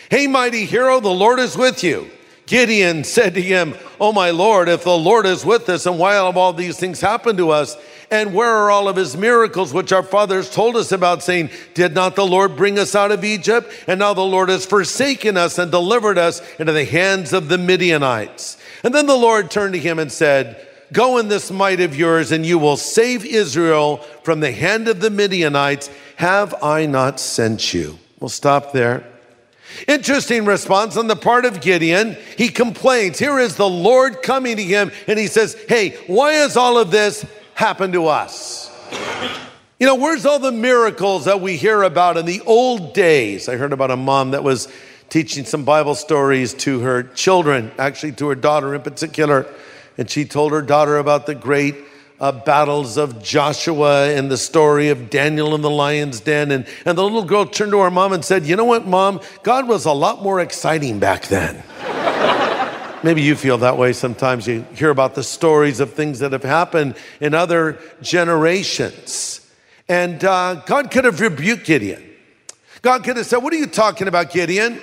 Hey, 0.09 0.27
mighty 0.27 0.63
hero, 0.63 1.01
the 1.01 1.09
Lord 1.09 1.39
is 1.39 1.57
with 1.57 1.83
you. 1.83 2.09
Gideon 2.45 3.03
said 3.03 3.33
to 3.33 3.41
him, 3.41 3.75
Oh, 3.99 4.13
my 4.13 4.31
Lord, 4.31 4.69
if 4.69 4.85
the 4.85 4.97
Lord 4.97 5.25
is 5.25 5.43
with 5.43 5.67
us, 5.67 5.85
and 5.87 5.99
why 5.99 6.13
have 6.13 6.37
all 6.37 6.53
these 6.53 6.79
things 6.79 7.01
happened 7.01 7.37
to 7.39 7.49
us? 7.49 7.75
And 8.13 8.31
where 8.31 8.47
are 8.47 8.69
all 8.69 8.87
of 8.87 8.95
his 8.95 9.17
miracles, 9.17 9.73
which 9.73 9.91
our 9.91 10.03
fathers 10.03 10.47
told 10.47 10.75
us 10.75 10.91
about, 10.91 11.23
saying, 11.23 11.49
Did 11.73 11.95
not 11.95 12.15
the 12.15 12.23
Lord 12.23 12.55
bring 12.55 12.77
us 12.77 12.93
out 12.93 13.11
of 13.11 13.23
Egypt? 13.23 13.73
And 13.87 13.97
now 13.97 14.13
the 14.13 14.21
Lord 14.21 14.49
has 14.49 14.67
forsaken 14.67 15.35
us 15.35 15.57
and 15.57 15.71
delivered 15.71 16.19
us 16.19 16.39
into 16.59 16.73
the 16.73 16.85
hands 16.85 17.33
of 17.33 17.49
the 17.49 17.57
Midianites. 17.57 18.59
And 18.83 18.93
then 18.93 19.07
the 19.07 19.17
Lord 19.17 19.49
turned 19.49 19.73
to 19.73 19.79
him 19.79 19.97
and 19.97 20.11
said, 20.11 20.63
Go 20.91 21.17
in 21.17 21.27
this 21.27 21.49
might 21.49 21.79
of 21.79 21.95
yours, 21.95 22.31
and 22.31 22.45
you 22.45 22.59
will 22.59 22.77
save 22.77 23.25
Israel 23.25 23.97
from 24.21 24.41
the 24.41 24.51
hand 24.51 24.87
of 24.87 24.99
the 24.99 25.09
Midianites. 25.09 25.89
Have 26.17 26.53
I 26.61 26.85
not 26.85 27.19
sent 27.19 27.73
you? 27.73 27.97
We'll 28.19 28.29
stop 28.29 28.73
there. 28.73 29.03
Interesting 29.87 30.45
response 30.45 30.97
on 30.97 31.07
the 31.07 31.15
part 31.15 31.45
of 31.45 31.61
Gideon. 31.61 32.15
He 32.37 32.49
complains. 32.49 33.17
Here 33.17 33.39
is 33.39 33.55
the 33.55 33.67
Lord 33.67 34.21
coming 34.21 34.57
to 34.57 34.63
him, 34.63 34.91
and 35.07 35.17
he 35.17 35.25
says, 35.25 35.55
Hey, 35.67 35.97
why 36.05 36.33
is 36.43 36.55
all 36.55 36.77
of 36.77 36.91
this 36.91 37.25
happened 37.55 37.93
to 37.93 38.07
us? 38.07 38.71
You 39.79 39.87
know, 39.87 39.95
where's 39.95 40.25
all 40.25 40.39
the 40.39 40.51
miracles 40.51 41.25
that 41.25 41.41
we 41.41 41.57
hear 41.57 41.83
about 41.83 42.17
in 42.17 42.25
the 42.25 42.41
old 42.41 42.93
days? 42.93 43.49
I 43.49 43.57
heard 43.57 43.73
about 43.73 43.91
a 43.91 43.97
mom 43.97 44.31
that 44.31 44.43
was 44.43 44.67
teaching 45.09 45.45
some 45.45 45.63
Bible 45.63 45.95
stories 45.95 46.53
to 46.53 46.79
her 46.79 47.03
children, 47.03 47.71
actually 47.77 48.13
to 48.13 48.29
her 48.29 48.35
daughter 48.35 48.73
in 48.73 48.81
particular. 48.81 49.45
and 49.97 50.09
she 50.09 50.25
told 50.25 50.51
her 50.51 50.61
daughter 50.61 50.97
about 50.97 51.25
the 51.25 51.35
great 51.35 51.75
uh, 52.19 52.31
battles 52.31 52.97
of 52.97 53.21
Joshua 53.21 54.07
and 54.09 54.31
the 54.31 54.37
story 54.37 54.89
of 54.89 55.09
Daniel 55.09 55.53
in 55.53 55.61
the 55.61 55.69
lion's 55.69 56.19
den. 56.19 56.51
And, 56.51 56.65
and 56.85 56.97
the 56.97 57.03
little 57.03 57.25
girl 57.25 57.45
turned 57.45 57.71
to 57.73 57.79
her 57.81 57.91
mom 57.91 58.13
and 58.13 58.23
said, 58.23 58.45
You 58.45 58.55
know 58.55 58.65
what, 58.65 58.87
mom? 58.87 59.19
God 59.43 59.67
was 59.67 59.85
a 59.85 59.91
lot 59.91 60.23
more 60.23 60.39
exciting 60.39 60.99
back 60.99 61.27
then. 61.27 61.61
Maybe 63.03 63.21
you 63.21 63.35
feel 63.35 63.57
that 63.59 63.77
way 63.77 63.91
sometimes. 63.91 64.47
You 64.47 64.65
hear 64.73 64.89
about 64.89 65.13
the 65.13 65.23
stories 65.23 65.81
of 65.81 65.93
things 65.93 66.19
that 66.19 66.31
have 66.31 66.43
happened 66.43 66.95
in 67.19 67.33
other 67.33 67.77
generations. 68.01 69.41
And 69.89 70.23
uh, 70.23 70.55
God 70.65 70.89
could 70.89 71.03
have 71.03 71.19
rebuked 71.19 71.65
Gideon. 71.65 72.01
God 72.81 73.03
could 73.03 73.17
have 73.17 73.25
said, 73.25 73.37
What 73.37 73.51
are 73.53 73.57
you 73.57 73.67
talking 73.67 74.07
about, 74.07 74.31
Gideon? 74.31 74.81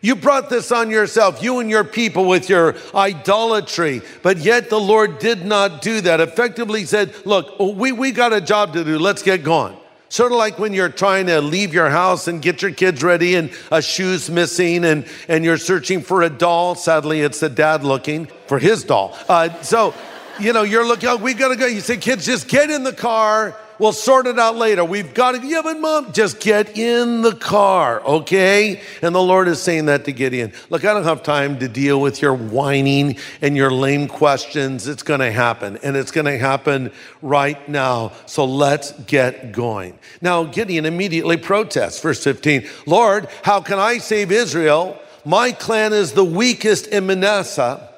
You 0.00 0.14
brought 0.16 0.48
this 0.48 0.70
on 0.70 0.90
yourself, 0.90 1.42
you 1.42 1.58
and 1.58 1.68
your 1.68 1.84
people, 1.84 2.26
with 2.26 2.48
your 2.48 2.76
idolatry. 2.94 4.00
But 4.22 4.38
yet 4.38 4.70
the 4.70 4.78
Lord 4.78 5.18
did 5.18 5.44
not 5.44 5.82
do 5.82 6.00
that. 6.02 6.20
Effectively 6.20 6.84
said, 6.84 7.14
Look, 7.26 7.58
we, 7.58 7.92
we 7.92 8.12
got 8.12 8.32
a 8.32 8.40
job 8.40 8.72
to 8.74 8.84
do. 8.84 8.98
Let's 8.98 9.22
get 9.22 9.42
going. 9.42 9.76
Sort 10.10 10.32
of 10.32 10.38
like 10.38 10.58
when 10.58 10.72
you're 10.72 10.88
trying 10.88 11.26
to 11.26 11.40
leave 11.40 11.74
your 11.74 11.90
house 11.90 12.28
and 12.28 12.40
get 12.40 12.62
your 12.62 12.70
kids 12.70 13.02
ready 13.02 13.34
and 13.34 13.52
a 13.70 13.82
shoe's 13.82 14.30
missing 14.30 14.84
and, 14.84 15.06
and 15.28 15.44
you're 15.44 15.58
searching 15.58 16.00
for 16.00 16.22
a 16.22 16.30
doll. 16.30 16.74
Sadly, 16.74 17.20
it's 17.20 17.40
the 17.40 17.50
dad 17.50 17.84
looking 17.84 18.26
for 18.46 18.58
his 18.58 18.84
doll. 18.84 19.16
Uh, 19.28 19.60
so, 19.60 19.94
you 20.40 20.54
know, 20.54 20.62
you're 20.62 20.86
looking, 20.86 21.10
oh, 21.10 21.16
we 21.16 21.34
gotta 21.34 21.56
go. 21.56 21.66
You 21.66 21.80
say, 21.80 21.98
kids, 21.98 22.24
just 22.24 22.48
get 22.48 22.70
in 22.70 22.84
the 22.84 22.92
car 22.92 23.54
We'll 23.78 23.92
sort 23.92 24.26
it 24.26 24.40
out 24.40 24.56
later. 24.56 24.84
We've 24.84 25.14
got 25.14 25.32
to, 25.32 25.46
yeah, 25.46 25.60
but 25.62 25.78
mom, 25.78 26.12
just 26.12 26.40
get 26.40 26.76
in 26.76 27.22
the 27.22 27.34
car, 27.34 28.00
okay? 28.00 28.80
And 29.02 29.14
the 29.14 29.22
Lord 29.22 29.46
is 29.46 29.62
saying 29.62 29.86
that 29.86 30.04
to 30.06 30.12
Gideon. 30.12 30.52
Look, 30.68 30.84
I 30.84 30.92
don't 30.92 31.04
have 31.04 31.22
time 31.22 31.60
to 31.60 31.68
deal 31.68 32.00
with 32.00 32.20
your 32.20 32.34
whining 32.34 33.18
and 33.40 33.56
your 33.56 33.70
lame 33.70 34.08
questions. 34.08 34.88
It's 34.88 35.04
going 35.04 35.20
to 35.20 35.30
happen, 35.30 35.78
and 35.84 35.96
it's 35.96 36.10
going 36.10 36.24
to 36.26 36.38
happen 36.38 36.90
right 37.22 37.68
now. 37.68 38.12
So 38.26 38.44
let's 38.44 38.92
get 39.04 39.52
going. 39.52 39.96
Now, 40.20 40.42
Gideon 40.42 40.84
immediately 40.84 41.36
protests. 41.36 42.00
Verse 42.00 42.22
15 42.24 42.68
Lord, 42.86 43.28
how 43.44 43.60
can 43.60 43.78
I 43.78 43.98
save 43.98 44.32
Israel? 44.32 44.98
My 45.24 45.52
clan 45.52 45.92
is 45.92 46.12
the 46.12 46.24
weakest 46.24 46.88
in 46.88 47.06
Manasseh, 47.06 47.88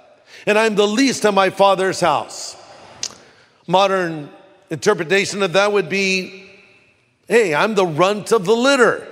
and 0.45 0.59
I'm 0.59 0.75
the 0.75 0.87
least 0.87 1.25
in 1.25 1.35
my 1.35 1.49
father's 1.49 2.01
house. 2.01 2.57
Modern 3.67 4.29
interpretation 4.71 5.43
of 5.43 5.53
that 5.53 5.73
would 5.73 5.89
be 5.89 6.47
hey, 7.31 7.55
I'm 7.55 7.77
the 7.77 7.87
runt 7.87 8.33
of 8.33 8.45
the 8.45 8.57
litter. 8.57 9.07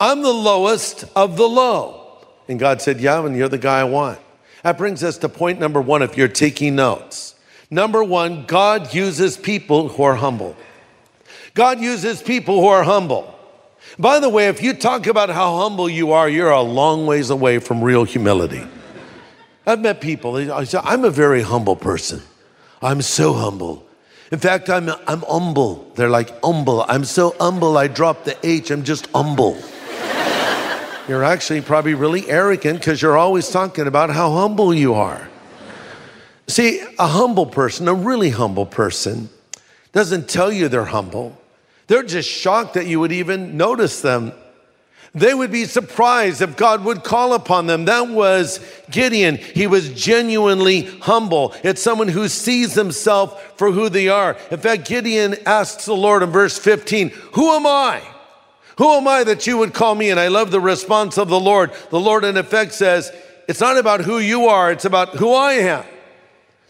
I'm 0.00 0.22
the 0.22 0.32
lowest 0.32 1.04
of 1.14 1.36
the 1.36 1.48
low. 1.48 2.18
And 2.48 2.58
God 2.58 2.82
said, 2.82 3.00
yeah, 3.00 3.24
and 3.24 3.36
you're 3.36 3.48
the 3.48 3.58
guy 3.58 3.78
I 3.78 3.84
want. 3.84 4.18
That 4.64 4.76
brings 4.76 5.04
us 5.04 5.18
to 5.18 5.28
point 5.28 5.60
number 5.60 5.80
one 5.80 6.02
if 6.02 6.16
you're 6.16 6.26
taking 6.26 6.74
notes. 6.74 7.36
Number 7.70 8.02
one, 8.02 8.44
God 8.46 8.92
uses 8.92 9.36
people 9.36 9.88
who 9.88 10.02
are 10.02 10.16
humble. 10.16 10.56
God 11.54 11.80
uses 11.80 12.20
people 12.20 12.60
who 12.60 12.66
are 12.66 12.82
humble. 12.82 13.32
By 13.98 14.18
the 14.18 14.28
way, 14.28 14.48
if 14.48 14.60
you 14.60 14.74
talk 14.74 15.06
about 15.06 15.30
how 15.30 15.56
humble 15.58 15.88
you 15.88 16.12
are, 16.12 16.28
you're 16.28 16.50
a 16.50 16.60
long 16.60 17.06
ways 17.06 17.30
away 17.30 17.60
from 17.60 17.82
real 17.82 18.02
humility. 18.02 18.66
I've 19.64 19.80
met 19.80 20.00
people, 20.00 20.34
I 20.52 20.64
say, 20.64 20.80
I'm 20.82 21.04
a 21.04 21.10
very 21.10 21.42
humble 21.42 21.76
person. 21.76 22.20
I'm 22.80 23.00
so 23.00 23.32
humble. 23.32 23.86
In 24.32 24.38
fact, 24.38 24.70
I'm, 24.70 24.88
I'm 25.06 25.20
humble. 25.20 25.92
They're 25.94 26.08
like, 26.08 26.40
humble. 26.42 26.86
I'm 26.88 27.04
so 27.04 27.36
humble, 27.38 27.76
I 27.76 27.86
dropped 27.86 28.24
the 28.24 28.36
H. 28.42 28.70
I'm 28.70 28.82
just 28.82 29.06
humble. 29.08 29.58
you're 31.08 31.22
actually 31.22 31.60
probably 31.60 31.92
really 31.92 32.28
arrogant 32.30 32.78
because 32.78 33.02
you're 33.02 33.18
always 33.18 33.50
talking 33.50 33.86
about 33.86 34.08
how 34.08 34.32
humble 34.32 34.72
you 34.72 34.94
are. 34.94 35.28
See, 36.48 36.80
a 36.98 37.08
humble 37.08 37.44
person, 37.44 37.86
a 37.88 37.94
really 37.94 38.30
humble 38.30 38.64
person, 38.64 39.28
doesn't 39.92 40.30
tell 40.30 40.50
you 40.50 40.68
they're 40.68 40.86
humble. 40.86 41.38
They're 41.86 42.02
just 42.02 42.28
shocked 42.28 42.72
that 42.74 42.86
you 42.86 43.00
would 43.00 43.12
even 43.12 43.58
notice 43.58 44.00
them 44.00 44.32
they 45.14 45.34
would 45.34 45.52
be 45.52 45.66
surprised 45.66 46.40
if 46.40 46.56
God 46.56 46.84
would 46.84 47.04
call 47.04 47.34
upon 47.34 47.66
them. 47.66 47.84
That 47.84 48.08
was 48.08 48.60
Gideon. 48.90 49.36
He 49.36 49.66
was 49.66 49.90
genuinely 49.90 50.82
humble. 51.00 51.54
It's 51.62 51.82
someone 51.82 52.08
who 52.08 52.28
sees 52.28 52.74
himself 52.74 53.58
for 53.58 53.70
who 53.70 53.90
they 53.90 54.08
are. 54.08 54.38
In 54.50 54.58
fact, 54.58 54.88
Gideon 54.88 55.36
asks 55.44 55.84
the 55.84 55.94
Lord 55.94 56.22
in 56.22 56.30
verse 56.30 56.58
15, 56.58 57.10
Who 57.34 57.50
am 57.50 57.66
I? 57.66 58.02
Who 58.78 58.90
am 58.92 59.06
I 59.06 59.22
that 59.24 59.46
you 59.46 59.58
would 59.58 59.74
call 59.74 59.94
me? 59.94 60.08
And 60.08 60.18
I 60.18 60.28
love 60.28 60.50
the 60.50 60.60
response 60.60 61.18
of 61.18 61.28
the 61.28 61.38
Lord. 61.38 61.72
The 61.90 62.00
Lord, 62.00 62.24
in 62.24 62.38
effect, 62.38 62.72
says, 62.72 63.12
It's 63.46 63.60
not 63.60 63.76
about 63.76 64.00
who 64.00 64.18
you 64.18 64.46
are, 64.46 64.72
it's 64.72 64.86
about 64.86 65.10
who 65.10 65.34
I 65.34 65.52
am. 65.54 65.84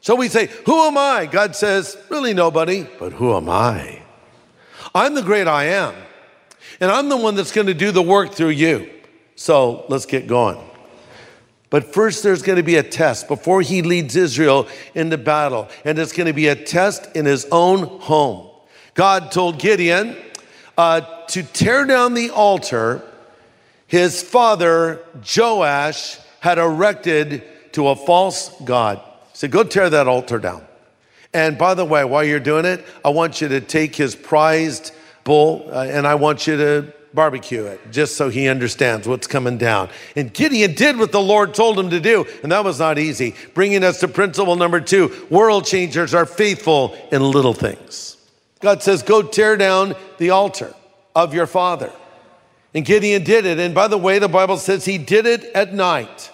So 0.00 0.16
we 0.16 0.28
say, 0.28 0.48
Who 0.66 0.80
am 0.80 0.98
I? 0.98 1.26
God 1.26 1.54
says, 1.54 1.96
Really 2.08 2.34
nobody, 2.34 2.88
but 2.98 3.12
who 3.12 3.36
am 3.36 3.48
I? 3.48 4.02
I'm 4.96 5.14
the 5.14 5.22
great 5.22 5.46
I 5.46 5.66
am. 5.66 5.94
And 6.82 6.90
I'm 6.90 7.08
the 7.08 7.16
one 7.16 7.36
that's 7.36 7.52
going 7.52 7.68
to 7.68 7.74
do 7.74 7.92
the 7.92 8.02
work 8.02 8.34
through 8.34 8.48
you. 8.48 8.90
So 9.36 9.84
let's 9.88 10.04
get 10.04 10.26
going. 10.26 10.58
But 11.70 11.94
first, 11.94 12.24
there's 12.24 12.42
going 12.42 12.56
to 12.56 12.64
be 12.64 12.74
a 12.74 12.82
test 12.82 13.28
before 13.28 13.62
he 13.62 13.82
leads 13.82 14.16
Israel 14.16 14.66
into 14.92 15.16
battle. 15.16 15.68
And 15.84 15.96
it's 15.96 16.12
going 16.12 16.26
to 16.26 16.32
be 16.32 16.48
a 16.48 16.56
test 16.56 17.14
in 17.14 17.24
his 17.24 17.46
own 17.52 18.00
home. 18.00 18.50
God 18.94 19.30
told 19.30 19.60
Gideon 19.60 20.16
uh, 20.76 21.02
to 21.28 21.44
tear 21.44 21.84
down 21.84 22.14
the 22.14 22.30
altar 22.30 23.00
his 23.86 24.20
father, 24.20 25.04
Joash, 25.36 26.18
had 26.40 26.58
erected 26.58 27.44
to 27.74 27.88
a 27.88 27.94
false 27.94 28.60
God. 28.64 28.98
He 29.30 29.38
said, 29.38 29.52
Go 29.52 29.62
tear 29.62 29.88
that 29.88 30.08
altar 30.08 30.40
down. 30.40 30.66
And 31.32 31.56
by 31.56 31.74
the 31.74 31.84
way, 31.84 32.04
while 32.04 32.24
you're 32.24 32.40
doing 32.40 32.64
it, 32.64 32.84
I 33.04 33.10
want 33.10 33.40
you 33.40 33.46
to 33.46 33.60
take 33.60 33.94
his 33.94 34.16
prized 34.16 34.92
bull, 35.24 35.68
uh, 35.70 35.84
and 35.84 36.06
I 36.06 36.14
want 36.14 36.46
you 36.46 36.56
to 36.56 36.92
barbecue 37.14 37.64
it 37.64 37.80
just 37.90 38.16
so 38.16 38.28
he 38.28 38.48
understands 38.48 39.06
what's 39.06 39.26
coming 39.26 39.58
down. 39.58 39.90
And 40.16 40.32
Gideon 40.32 40.74
did 40.74 40.98
what 40.98 41.12
the 41.12 41.20
Lord 41.20 41.54
told 41.54 41.78
him 41.78 41.90
to 41.90 42.00
do, 42.00 42.26
and 42.42 42.52
that 42.52 42.64
was 42.64 42.78
not 42.78 42.98
easy. 42.98 43.34
Bringing 43.54 43.84
us 43.84 44.00
to 44.00 44.08
principle 44.08 44.56
number 44.56 44.80
two 44.80 45.26
world 45.30 45.66
changers 45.66 46.14
are 46.14 46.26
faithful 46.26 46.96
in 47.10 47.22
little 47.22 47.54
things. 47.54 48.16
God 48.60 48.82
says, 48.82 49.02
Go 49.02 49.22
tear 49.22 49.56
down 49.56 49.94
the 50.18 50.30
altar 50.30 50.74
of 51.14 51.34
your 51.34 51.46
father. 51.46 51.92
And 52.74 52.84
Gideon 52.84 53.24
did 53.24 53.44
it. 53.44 53.58
And 53.58 53.74
by 53.74 53.88
the 53.88 53.98
way, 53.98 54.18
the 54.18 54.28
Bible 54.28 54.56
says 54.56 54.84
he 54.84 54.96
did 54.96 55.26
it 55.26 55.44
at 55.54 55.74
night. 55.74 56.30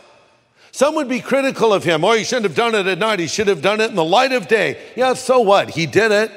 Some 0.71 0.95
would 0.95 1.09
be 1.09 1.21
critical 1.21 1.73
of 1.73 1.83
him. 1.83 2.05
Oh, 2.05 2.13
he 2.13 2.23
shouldn't 2.23 2.47
have 2.47 2.55
done 2.55 2.77
it 2.77 2.87
at 2.87 2.99
night. 2.99 3.19
He 3.19 3.27
should 3.27 3.49
have 3.49 3.63
done 3.63 3.81
it 3.81 3.91
in 3.91 3.97
the 3.97 4.05
light 4.05 4.31
of 4.31 4.47
day. 4.47 4.79
Yeah, 4.95 5.15
so 5.15 5.41
what? 5.41 5.71
He 5.71 5.87
did 5.87 6.13
it. 6.13 6.31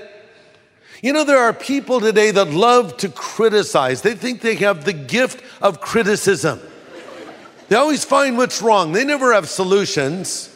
You 1.01 1.13
know, 1.13 1.23
there 1.23 1.39
are 1.39 1.53
people 1.53 1.99
today 1.99 2.29
that 2.31 2.49
love 2.49 2.95
to 2.97 3.09
criticize. 3.09 4.03
They 4.03 4.13
think 4.13 4.41
they 4.41 4.55
have 4.55 4.85
the 4.85 4.93
gift 4.93 5.43
of 5.61 5.81
criticism. 5.81 6.59
They 7.69 7.75
always 7.75 8.03
find 8.03 8.37
what's 8.37 8.61
wrong. 8.61 8.91
They 8.91 9.03
never 9.03 9.33
have 9.33 9.49
solutions. 9.49 10.55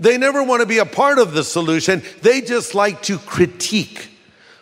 They 0.00 0.16
never 0.16 0.42
want 0.42 0.60
to 0.60 0.66
be 0.66 0.78
a 0.78 0.86
part 0.86 1.18
of 1.18 1.34
the 1.34 1.44
solution. 1.44 2.02
They 2.22 2.40
just 2.40 2.74
like 2.74 3.02
to 3.02 3.18
critique. 3.18 4.08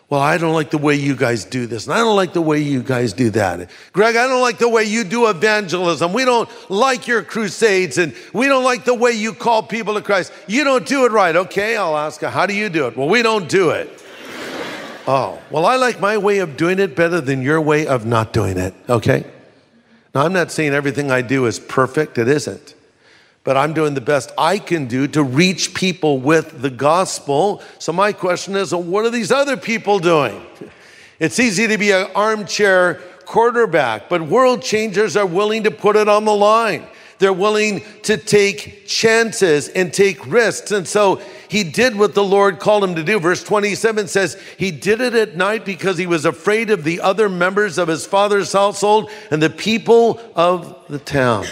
Well, 0.09 0.21
I 0.21 0.39
don't 0.39 0.55
like 0.55 0.71
the 0.71 0.79
way 0.79 0.97
you 0.97 1.15
guys 1.15 1.45
do 1.45 1.67
this, 1.67 1.87
and 1.87 1.95
I 1.95 1.99
don't 1.99 2.17
like 2.17 2.33
the 2.33 2.41
way 2.41 2.59
you 2.59 2.83
guys 2.83 3.13
do 3.13 3.31
that. 3.31 3.71
Greg, 3.93 4.17
I 4.17 4.27
don't 4.27 4.43
like 4.43 4.59
the 4.59 4.69
way 4.69 4.83
you 4.83 5.05
do 5.05 5.29
evangelism. 5.29 6.13
We 6.13 6.25
don't 6.25 6.49
like 6.69 7.07
your 7.07 7.23
crusades, 7.23 7.97
and 7.97 8.13
we 8.33 8.49
don't 8.49 8.65
like 8.65 8.85
the 8.85 8.95
way 8.95 9.13
you 9.13 9.33
call 9.33 9.63
people 9.63 9.95
to 9.95 10.03
Christ. 10.03 10.33
You 10.49 10.65
don't 10.65 10.85
do 10.85 11.05
it 11.05 11.13
right. 11.13 11.37
Okay, 11.37 11.77
I'll 11.77 11.97
ask, 11.97 12.21
how 12.23 12.47
do 12.47 12.55
you 12.55 12.69
do 12.69 12.89
it? 12.89 12.97
Well, 12.97 13.09
we 13.09 13.23
don't 13.23 13.49
do 13.49 13.71
it. 13.71 14.00
Oh, 15.07 15.41
well, 15.51 15.67
I 15.67 15.77
like 15.77 16.01
my 16.01 16.19
way 16.19 16.39
of 16.39 16.57
doing 16.57 16.79
it 16.79 16.95
better 16.95 17.21
than 17.21 17.43
your 17.43 17.61
way 17.61 17.87
of 17.87 18.07
not 18.07 18.33
doing 18.33 18.59
it, 18.59 18.75
okay? 18.89 19.25
Now, 20.15 20.25
I'm 20.25 20.33
not 20.33 20.51
saying 20.51 20.73
everything 20.73 21.11
I 21.11 21.23
do 21.23 21.47
is 21.47 21.59
perfect, 21.59 22.19
it 22.19 22.29
isn't. 22.29 22.75
But 23.43 23.57
I'm 23.57 23.73
doing 23.73 23.95
the 23.95 24.01
best 24.03 24.33
I 24.37 24.59
can 24.59 24.87
do 24.87 25.09
to 25.09 25.23
reach 25.23 25.73
people 25.73 26.19
with 26.19 26.61
the 26.61 26.71
gospel. 26.71 27.63
So, 27.79 27.93
my 27.93 28.13
question 28.13 28.55
is 28.55 28.73
well, 28.73 28.83
what 28.83 29.07
are 29.07 29.11
these 29.11 29.33
other 29.33 29.57
people 29.57 29.99
doing? 29.99 30.45
It's 31.19 31.39
easy 31.41 31.67
to 31.67 31.79
be 31.79 31.91
an 31.93 32.11
armchair 32.15 32.95
quarterback, 33.25 34.09
but 34.09 34.23
world 34.23 34.63
changers 34.63 35.17
are 35.17 35.27
willing 35.27 35.65
to 35.65 35.71
put 35.71 35.97
it 35.97 36.09
on 36.09 36.25
the 36.25 36.35
line. 36.35 36.87
They're 37.21 37.33
willing 37.33 37.83
to 38.05 38.17
take 38.17 38.87
chances 38.87 39.69
and 39.69 39.93
take 39.93 40.27
risks. 40.27 40.73
And 40.73 40.89
so 40.89 41.21
he 41.49 41.63
did 41.65 41.97
what 41.97 42.15
the 42.15 42.25
Lord 42.25 42.59
called 42.59 42.83
him 42.83 42.95
to 42.95 43.05
do. 43.05 43.21
Verse 43.21 43.45
27 43.45 44.09
says, 44.09 44.41
He 44.57 44.71
did 44.71 45.03
it 45.03 45.15
at 45.15 45.37
night 45.37 45.67
because 45.67 45.99
he 45.99 46.07
was 46.07 46.25
afraid 46.25 46.71
of 46.71 46.83
the 46.83 47.03
other 47.03 47.29
members 47.29 47.77
of 47.77 47.89
his 47.89 48.07
father's 48.07 48.53
household 48.53 49.11
and 49.31 49.43
the 49.43 49.51
people 49.51 50.19
of 50.35 50.77
the 50.89 50.99
town. 50.99 51.45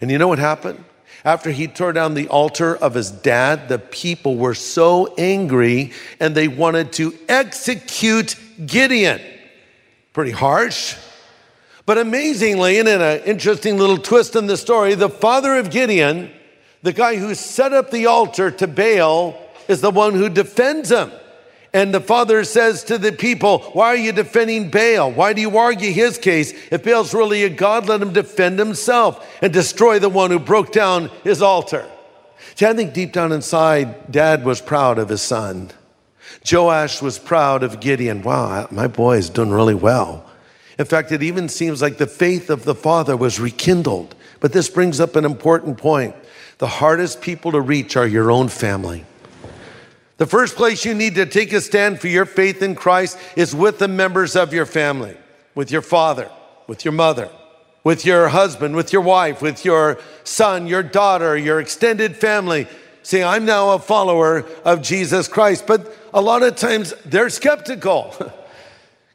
And 0.00 0.08
you 0.08 0.18
know 0.18 0.28
what 0.28 0.38
happened? 0.38 0.84
After 1.24 1.50
he 1.50 1.66
tore 1.66 1.92
down 1.92 2.14
the 2.14 2.28
altar 2.28 2.76
of 2.76 2.94
his 2.94 3.10
dad, 3.10 3.68
the 3.68 3.78
people 3.80 4.36
were 4.36 4.54
so 4.54 5.14
angry 5.18 5.92
and 6.20 6.34
they 6.34 6.46
wanted 6.46 6.92
to 6.94 7.18
execute 7.28 8.36
Gideon. 8.64 9.20
Pretty 10.12 10.32
harsh. 10.32 10.96
But 11.84 11.98
amazingly, 11.98 12.78
and 12.78 12.88
in 12.88 13.00
an 13.00 13.20
interesting 13.22 13.76
little 13.76 13.98
twist 13.98 14.36
in 14.36 14.46
the 14.46 14.56
story, 14.56 14.94
the 14.94 15.08
father 15.08 15.56
of 15.56 15.70
Gideon, 15.70 16.30
The 16.82 16.92
guy 16.92 17.16
who 17.16 17.34
set 17.34 17.72
up 17.72 17.90
the 17.90 18.06
altar 18.06 18.50
to 18.50 18.66
Baal 18.66 19.38
is 19.68 19.80
the 19.80 19.90
one 19.90 20.14
who 20.14 20.28
defends 20.28 20.90
him. 20.90 21.12
And 21.72 21.94
the 21.94 22.00
father 22.00 22.44
says 22.44 22.84
to 22.84 22.98
the 22.98 23.12
people, 23.12 23.60
Why 23.72 23.86
are 23.86 23.96
you 23.96 24.12
defending 24.12 24.70
Baal? 24.70 25.10
Why 25.10 25.32
do 25.32 25.40
you 25.40 25.56
argue 25.56 25.92
his 25.92 26.18
case? 26.18 26.52
If 26.70 26.84
Baal's 26.84 27.14
really 27.14 27.44
a 27.44 27.48
God, 27.48 27.88
let 27.88 28.02
him 28.02 28.12
defend 28.12 28.58
himself 28.58 29.26
and 29.40 29.52
destroy 29.52 29.98
the 29.98 30.10
one 30.10 30.30
who 30.30 30.38
broke 30.38 30.72
down 30.72 31.08
his 31.24 31.40
altar. 31.40 31.88
See, 32.56 32.66
I 32.66 32.74
think 32.74 32.92
deep 32.92 33.12
down 33.12 33.32
inside, 33.32 34.10
dad 34.10 34.44
was 34.44 34.60
proud 34.60 34.98
of 34.98 35.08
his 35.08 35.22
son. 35.22 35.70
Joash 36.50 37.00
was 37.00 37.18
proud 37.18 37.62
of 37.62 37.80
Gideon. 37.80 38.22
Wow, 38.22 38.66
my 38.70 38.88
boy 38.88 39.16
is 39.16 39.30
doing 39.30 39.50
really 39.50 39.74
well. 39.74 40.28
In 40.82 40.88
fact, 40.88 41.12
it 41.12 41.22
even 41.22 41.48
seems 41.48 41.80
like 41.80 41.98
the 41.98 42.08
faith 42.08 42.50
of 42.50 42.64
the 42.64 42.74
father 42.74 43.16
was 43.16 43.38
rekindled. 43.38 44.16
But 44.40 44.52
this 44.52 44.68
brings 44.68 44.98
up 44.98 45.14
an 45.14 45.24
important 45.24 45.78
point. 45.78 46.16
The 46.58 46.66
hardest 46.66 47.20
people 47.20 47.52
to 47.52 47.60
reach 47.60 47.96
are 47.96 48.04
your 48.04 48.32
own 48.32 48.48
family. 48.48 49.04
The 50.16 50.26
first 50.26 50.56
place 50.56 50.84
you 50.84 50.92
need 50.92 51.14
to 51.14 51.24
take 51.24 51.52
a 51.52 51.60
stand 51.60 52.00
for 52.00 52.08
your 52.08 52.24
faith 52.24 52.62
in 52.62 52.74
Christ 52.74 53.16
is 53.36 53.54
with 53.54 53.78
the 53.78 53.86
members 53.86 54.34
of 54.34 54.52
your 54.52 54.66
family, 54.66 55.16
with 55.54 55.70
your 55.70 55.82
father, 55.82 56.28
with 56.66 56.84
your 56.84 56.90
mother, 56.90 57.30
with 57.84 58.04
your 58.04 58.26
husband, 58.26 58.74
with 58.74 58.92
your 58.92 59.02
wife, 59.02 59.40
with 59.40 59.64
your 59.64 60.00
son, 60.24 60.66
your 60.66 60.82
daughter, 60.82 61.36
your 61.36 61.60
extended 61.60 62.16
family. 62.16 62.66
See, 63.04 63.22
I'm 63.22 63.44
now 63.44 63.70
a 63.70 63.78
follower 63.78 64.44
of 64.64 64.82
Jesus 64.82 65.28
Christ. 65.28 65.64
But 65.64 65.96
a 66.12 66.20
lot 66.20 66.42
of 66.42 66.56
times 66.56 66.92
they're 67.04 67.30
skeptical 67.30 68.16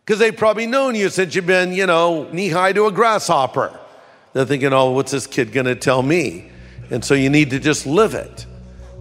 because 0.08 0.20
they've 0.20 0.38
probably 0.38 0.66
known 0.66 0.96
you 0.96 1.10
since 1.10 1.36
you've 1.36 1.46
been, 1.46 1.74
you 1.74 1.86
know, 1.86 2.30
knee 2.32 2.48
high 2.48 2.72
to 2.72 2.86
a 2.86 2.92
grasshopper. 2.94 3.78
They're 4.32 4.46
thinking, 4.46 4.72
oh, 4.72 4.92
what's 4.92 5.12
this 5.12 5.28
kid 5.28 5.52
going 5.52 5.66
to 5.66 5.76
tell 5.76 6.02
me? 6.02 6.50
And 6.90 7.04
so 7.04 7.14
you 7.14 7.30
need 7.30 7.50
to 7.50 7.60
just 7.60 7.86
live 7.86 8.14
it. 8.14 8.46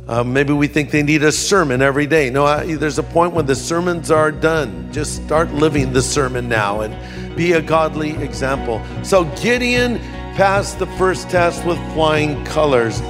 Uh, 0.08 0.24
maybe 0.24 0.52
we 0.52 0.66
think 0.66 0.90
they 0.90 1.04
need 1.04 1.22
a 1.22 1.30
sermon 1.30 1.80
every 1.80 2.08
day. 2.08 2.28
No, 2.28 2.44
I, 2.44 2.74
there's 2.74 2.98
a 2.98 3.04
point 3.04 3.34
when 3.34 3.46
the 3.46 3.54
sermons 3.54 4.10
are 4.10 4.32
done. 4.32 4.92
Just 4.92 5.24
start 5.24 5.52
living 5.52 5.92
the 5.92 6.02
sermon 6.02 6.48
now 6.48 6.80
and 6.80 7.36
be 7.36 7.52
a 7.52 7.62
godly 7.62 8.10
example. 8.16 8.82
So 9.04 9.26
Gideon 9.40 10.00
passed 10.34 10.80
the 10.80 10.88
first 10.98 11.30
test 11.30 11.64
with 11.64 11.78
flying 11.94 12.44
colors. 12.44 13.00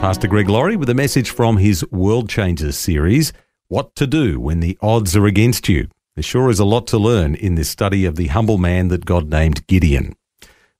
Pastor 0.00 0.28
Greg 0.28 0.48
Laurie 0.48 0.76
with 0.76 0.88
a 0.88 0.94
message 0.94 1.28
from 1.28 1.58
his 1.58 1.84
World 1.90 2.30
Changers 2.30 2.78
series 2.78 3.34
What 3.68 3.94
to 3.96 4.06
Do 4.06 4.40
When 4.40 4.60
the 4.60 4.78
Odds 4.80 5.14
Are 5.14 5.26
Against 5.26 5.68
You. 5.68 5.88
There 6.14 6.22
sure 6.22 6.48
is 6.48 6.58
a 6.58 6.64
lot 6.64 6.86
to 6.86 6.96
learn 6.96 7.34
in 7.34 7.56
this 7.56 7.68
study 7.68 8.06
of 8.06 8.16
the 8.16 8.28
humble 8.28 8.56
man 8.56 8.88
that 8.88 9.04
God 9.04 9.28
named 9.28 9.66
Gideon. 9.66 10.16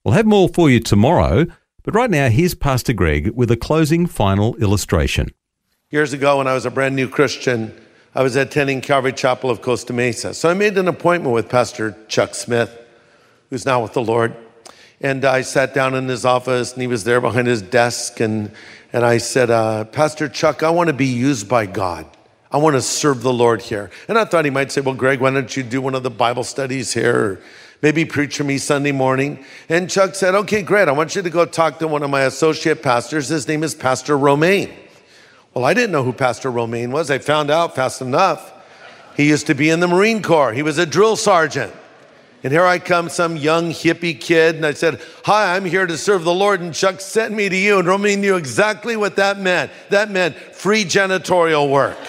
We'll 0.03 0.15
have 0.15 0.25
more 0.25 0.49
for 0.49 0.71
you 0.71 0.81
tomorrow, 0.81 1.45
but 1.83 1.95
right 1.95 2.11
now 2.11 2.31
here's 2.31 2.55
Pastor 2.55 2.95
Greg 2.95 3.33
with 3.33 3.51
a 3.51 3.59
closing 3.59 4.07
final 4.07 4.57
illustration. 4.57 5.29
Years 5.91 6.15
ago, 6.15 6.39
when 6.39 6.47
I 6.47 6.55
was 6.55 6.65
a 6.65 6.71
brand 6.71 6.97
new 6.97 7.07
Christian, 7.07 7.79
I 8.15 8.23
was 8.23 8.37
attending 8.37 8.81
Calvary 8.81 9.13
Chapel 9.13 9.51
of 9.51 9.61
Costa 9.61 9.93
Mesa. 9.93 10.33
So 10.33 10.49
I 10.49 10.55
made 10.55 10.79
an 10.79 10.89
appointment 10.89 11.35
with 11.35 11.51
Pastor 11.51 11.95
Chuck 12.09 12.35
Smith, 12.35 12.75
who's 13.51 13.67
now 13.67 13.83
with 13.83 13.93
the 13.93 14.03
Lord. 14.03 14.35
And 15.01 15.25
I 15.25 15.41
sat 15.41 15.73
down 15.73 15.95
in 15.95 16.09
his 16.09 16.25
office, 16.25 16.73
and 16.73 16.83
he 16.83 16.87
was 16.87 17.05
there 17.05 17.21
behind 17.21 17.47
his 17.47 17.63
desk. 17.63 18.21
And, 18.21 18.53
and 18.93 19.05
I 19.05 19.19
said, 19.19 19.51
uh, 19.51 19.85
Pastor 19.85 20.29
Chuck, 20.29 20.63
I 20.63 20.71
want 20.71 20.89
to 20.89 20.93
be 20.93 21.07
used 21.07 21.49
by 21.49 21.67
God. 21.67 22.07
I 22.53 22.59
want 22.59 22.75
to 22.75 22.83
serve 22.83 23.23
the 23.23 23.33
Lord 23.33 23.63
here. 23.63 23.91
And 24.09 24.19
I 24.19 24.25
thought 24.25 24.45
he 24.45 24.51
might 24.51 24.73
say, 24.73 24.81
Well, 24.81 24.95
Greg, 24.95 25.21
why 25.21 25.31
don't 25.31 25.57
you 25.57 25.63
do 25.63 25.81
one 25.81 25.95
of 25.95 26.03
the 26.03 26.11
Bible 26.11 26.45
studies 26.45 26.93
here? 26.93 27.17
Or 27.17 27.41
maybe 27.81 28.05
preach 28.05 28.37
for 28.37 28.45
me 28.45 28.59
Sunday 28.59 28.93
morning. 28.93 29.45
And 29.69 29.89
Chuck 29.89 30.15
said, 30.17 30.35
Okay, 30.35 30.63
great. 30.63 30.89
I 30.89 30.93
want 30.93 31.15
you 31.15 31.23
to 31.23 31.31
go 31.31 31.47
talk 31.47 31.79
to 31.79 31.87
one 31.87 32.03
of 32.03 32.11
my 32.11 32.23
associate 32.23 32.83
pastors. 32.83 33.29
His 33.29 33.47
name 33.47 33.63
is 33.63 33.75
Pastor 33.75 34.19
Romaine. 34.19 34.75
Well, 35.55 35.65
I 35.65 35.75
didn't 35.75 35.93
know 35.93 36.03
who 36.03 36.13
Pastor 36.13 36.51
Romaine 36.51 36.91
was. 36.91 37.11
I 37.11 37.19
found 37.19 37.51
out 37.51 37.77
fast 37.77 38.03
enough. 38.03 38.53
He 39.17 39.29
used 39.29 39.47
to 39.47 39.55
be 39.55 39.71
in 39.71 39.81
the 39.81 39.89
Marine 39.89 40.23
Corps, 40.23 40.53
he 40.53 40.63
was 40.63 40.79
a 40.79 40.87
drill 40.87 41.17
sergeant. 41.17 41.73
And 42.43 42.53
here 42.53 42.65
I 42.65 42.79
come, 42.79 43.11
some 43.11 43.37
young 43.37 43.71
hippie 43.71 44.19
kid, 44.19 44.57
and 44.57 44.65
I 44.65 44.73
said, 44.73 45.03
Hi, 45.25 45.55
I'm 45.55 45.65
here 45.65 45.87
to 45.87 45.99
serve 45.99 46.25
the 46.25 46.33
Lord, 46.33 46.61
and 46.61 46.75
Chuck 46.75 47.01
sent 47.01 47.35
me 47.35 47.49
to 47.49 47.57
you. 47.57 47.79
And 47.79 47.87
Romaine 47.87 48.23
knew 48.23 48.37
exactly 48.37 48.97
what 48.97 49.17
that 49.17 49.39
meant. 49.39 49.71
That 49.91 50.11
meant 50.11 50.37
free 50.37 50.85
janitorial 50.85 51.71
work. 51.71 51.99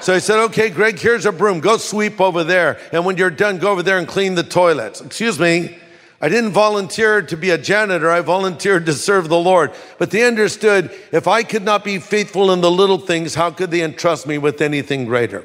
So 0.00 0.14
I 0.14 0.18
said, 0.20 0.38
okay, 0.44 0.70
Greg, 0.70 0.96
here's 0.96 1.26
a 1.26 1.32
broom. 1.32 1.58
Go 1.58 1.76
sweep 1.76 2.20
over 2.20 2.44
there. 2.44 2.78
And 2.92 3.04
when 3.04 3.16
you're 3.16 3.30
done, 3.30 3.58
go 3.58 3.72
over 3.72 3.82
there 3.82 3.98
and 3.98 4.06
clean 4.06 4.36
the 4.36 4.44
toilets. 4.44 5.00
Excuse 5.00 5.40
me. 5.40 5.76
I 6.20 6.28
didn't 6.28 6.52
volunteer 6.52 7.20
to 7.22 7.36
be 7.36 7.50
a 7.50 7.58
janitor. 7.58 8.08
I 8.08 8.20
volunteered 8.20 8.86
to 8.86 8.92
serve 8.92 9.28
the 9.28 9.36
Lord. 9.36 9.72
But 9.98 10.12
they 10.12 10.24
understood 10.24 10.92
if 11.10 11.26
I 11.26 11.42
could 11.42 11.64
not 11.64 11.82
be 11.82 11.98
faithful 11.98 12.52
in 12.52 12.60
the 12.60 12.70
little 12.70 12.98
things, 12.98 13.34
how 13.34 13.50
could 13.50 13.72
they 13.72 13.82
entrust 13.82 14.24
me 14.24 14.38
with 14.38 14.60
anything 14.60 15.04
greater? 15.04 15.44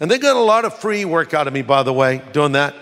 And 0.00 0.10
they 0.10 0.16
got 0.16 0.36
a 0.36 0.40
lot 0.40 0.64
of 0.64 0.78
free 0.78 1.04
work 1.04 1.34
out 1.34 1.46
of 1.46 1.52
me, 1.52 1.60
by 1.60 1.82
the 1.82 1.92
way, 1.92 2.22
doing 2.32 2.52
that. 2.52 2.74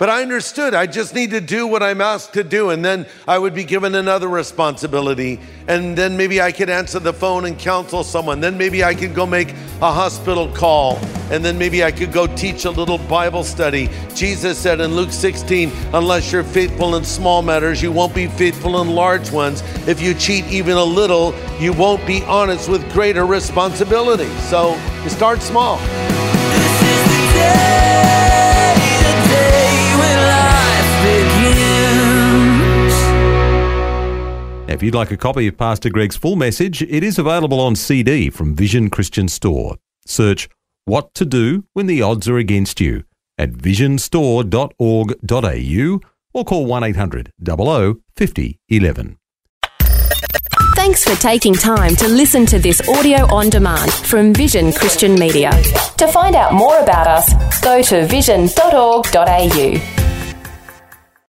But 0.00 0.08
I 0.08 0.22
understood 0.22 0.72
I 0.72 0.86
just 0.86 1.14
need 1.14 1.32
to 1.32 1.42
do 1.42 1.66
what 1.66 1.82
I'm 1.82 2.00
asked 2.00 2.32
to 2.32 2.42
do, 2.42 2.70
and 2.70 2.82
then 2.82 3.04
I 3.28 3.36
would 3.36 3.52
be 3.52 3.64
given 3.64 3.94
another 3.94 4.28
responsibility. 4.28 5.38
And 5.68 5.94
then 5.94 6.16
maybe 6.16 6.40
I 6.40 6.52
could 6.52 6.70
answer 6.70 6.98
the 6.98 7.12
phone 7.12 7.44
and 7.44 7.58
counsel 7.58 8.02
someone. 8.02 8.40
Then 8.40 8.56
maybe 8.56 8.82
I 8.82 8.94
could 8.94 9.14
go 9.14 9.26
make 9.26 9.50
a 9.82 9.92
hospital 9.92 10.48
call. 10.54 10.96
And 11.30 11.44
then 11.44 11.58
maybe 11.58 11.84
I 11.84 11.92
could 11.92 12.14
go 12.14 12.26
teach 12.26 12.64
a 12.64 12.70
little 12.70 12.96
Bible 12.96 13.44
study. 13.44 13.90
Jesus 14.14 14.56
said 14.56 14.80
in 14.80 14.94
Luke 14.94 15.12
16, 15.12 15.70
unless 15.92 16.32
you're 16.32 16.44
faithful 16.44 16.96
in 16.96 17.04
small 17.04 17.42
matters, 17.42 17.82
you 17.82 17.92
won't 17.92 18.14
be 18.14 18.26
faithful 18.26 18.80
in 18.80 18.88
large 18.88 19.30
ones. 19.30 19.62
If 19.86 20.00
you 20.00 20.14
cheat 20.14 20.46
even 20.46 20.78
a 20.78 20.82
little, 20.82 21.34
you 21.58 21.74
won't 21.74 22.06
be 22.06 22.22
honest 22.24 22.70
with 22.70 22.90
greater 22.94 23.26
responsibility. 23.26 24.30
So 24.48 24.78
start 25.08 25.42
small. 25.42 25.78
If 34.80 34.84
you'd 34.84 34.94
like 34.94 35.10
a 35.10 35.16
copy 35.18 35.46
of 35.46 35.58
Pastor 35.58 35.90
Greg's 35.90 36.16
full 36.16 36.36
message, 36.36 36.80
it 36.80 37.04
is 37.04 37.18
available 37.18 37.60
on 37.60 37.76
CD 37.76 38.30
from 38.30 38.54
Vision 38.54 38.88
Christian 38.88 39.28
Store. 39.28 39.76
Search 40.06 40.48
What 40.86 41.12
to 41.16 41.26
Do 41.26 41.64
When 41.74 41.86
the 41.86 42.00
Odds 42.00 42.26
Are 42.30 42.38
Against 42.38 42.80
You 42.80 43.04
at 43.36 43.50
visionstore.org.au 43.50 46.00
or 46.32 46.44
call 46.46 46.64
1 46.64 46.82
800 46.82 47.30
00 47.44 47.96
50 48.16 48.58
11. 48.70 49.18
Thanks 50.74 51.04
for 51.04 51.14
taking 51.20 51.52
time 51.52 51.94
to 51.96 52.08
listen 52.08 52.46
to 52.46 52.58
this 52.58 52.80
audio 52.88 53.26
on 53.26 53.50
demand 53.50 53.92
from 53.92 54.32
Vision 54.32 54.72
Christian 54.72 55.14
Media. 55.14 55.50
To 55.98 56.08
find 56.08 56.34
out 56.34 56.54
more 56.54 56.78
about 56.78 57.06
us, 57.06 57.60
go 57.60 57.82
to 57.82 58.06
vision.org.au. 58.06 60.09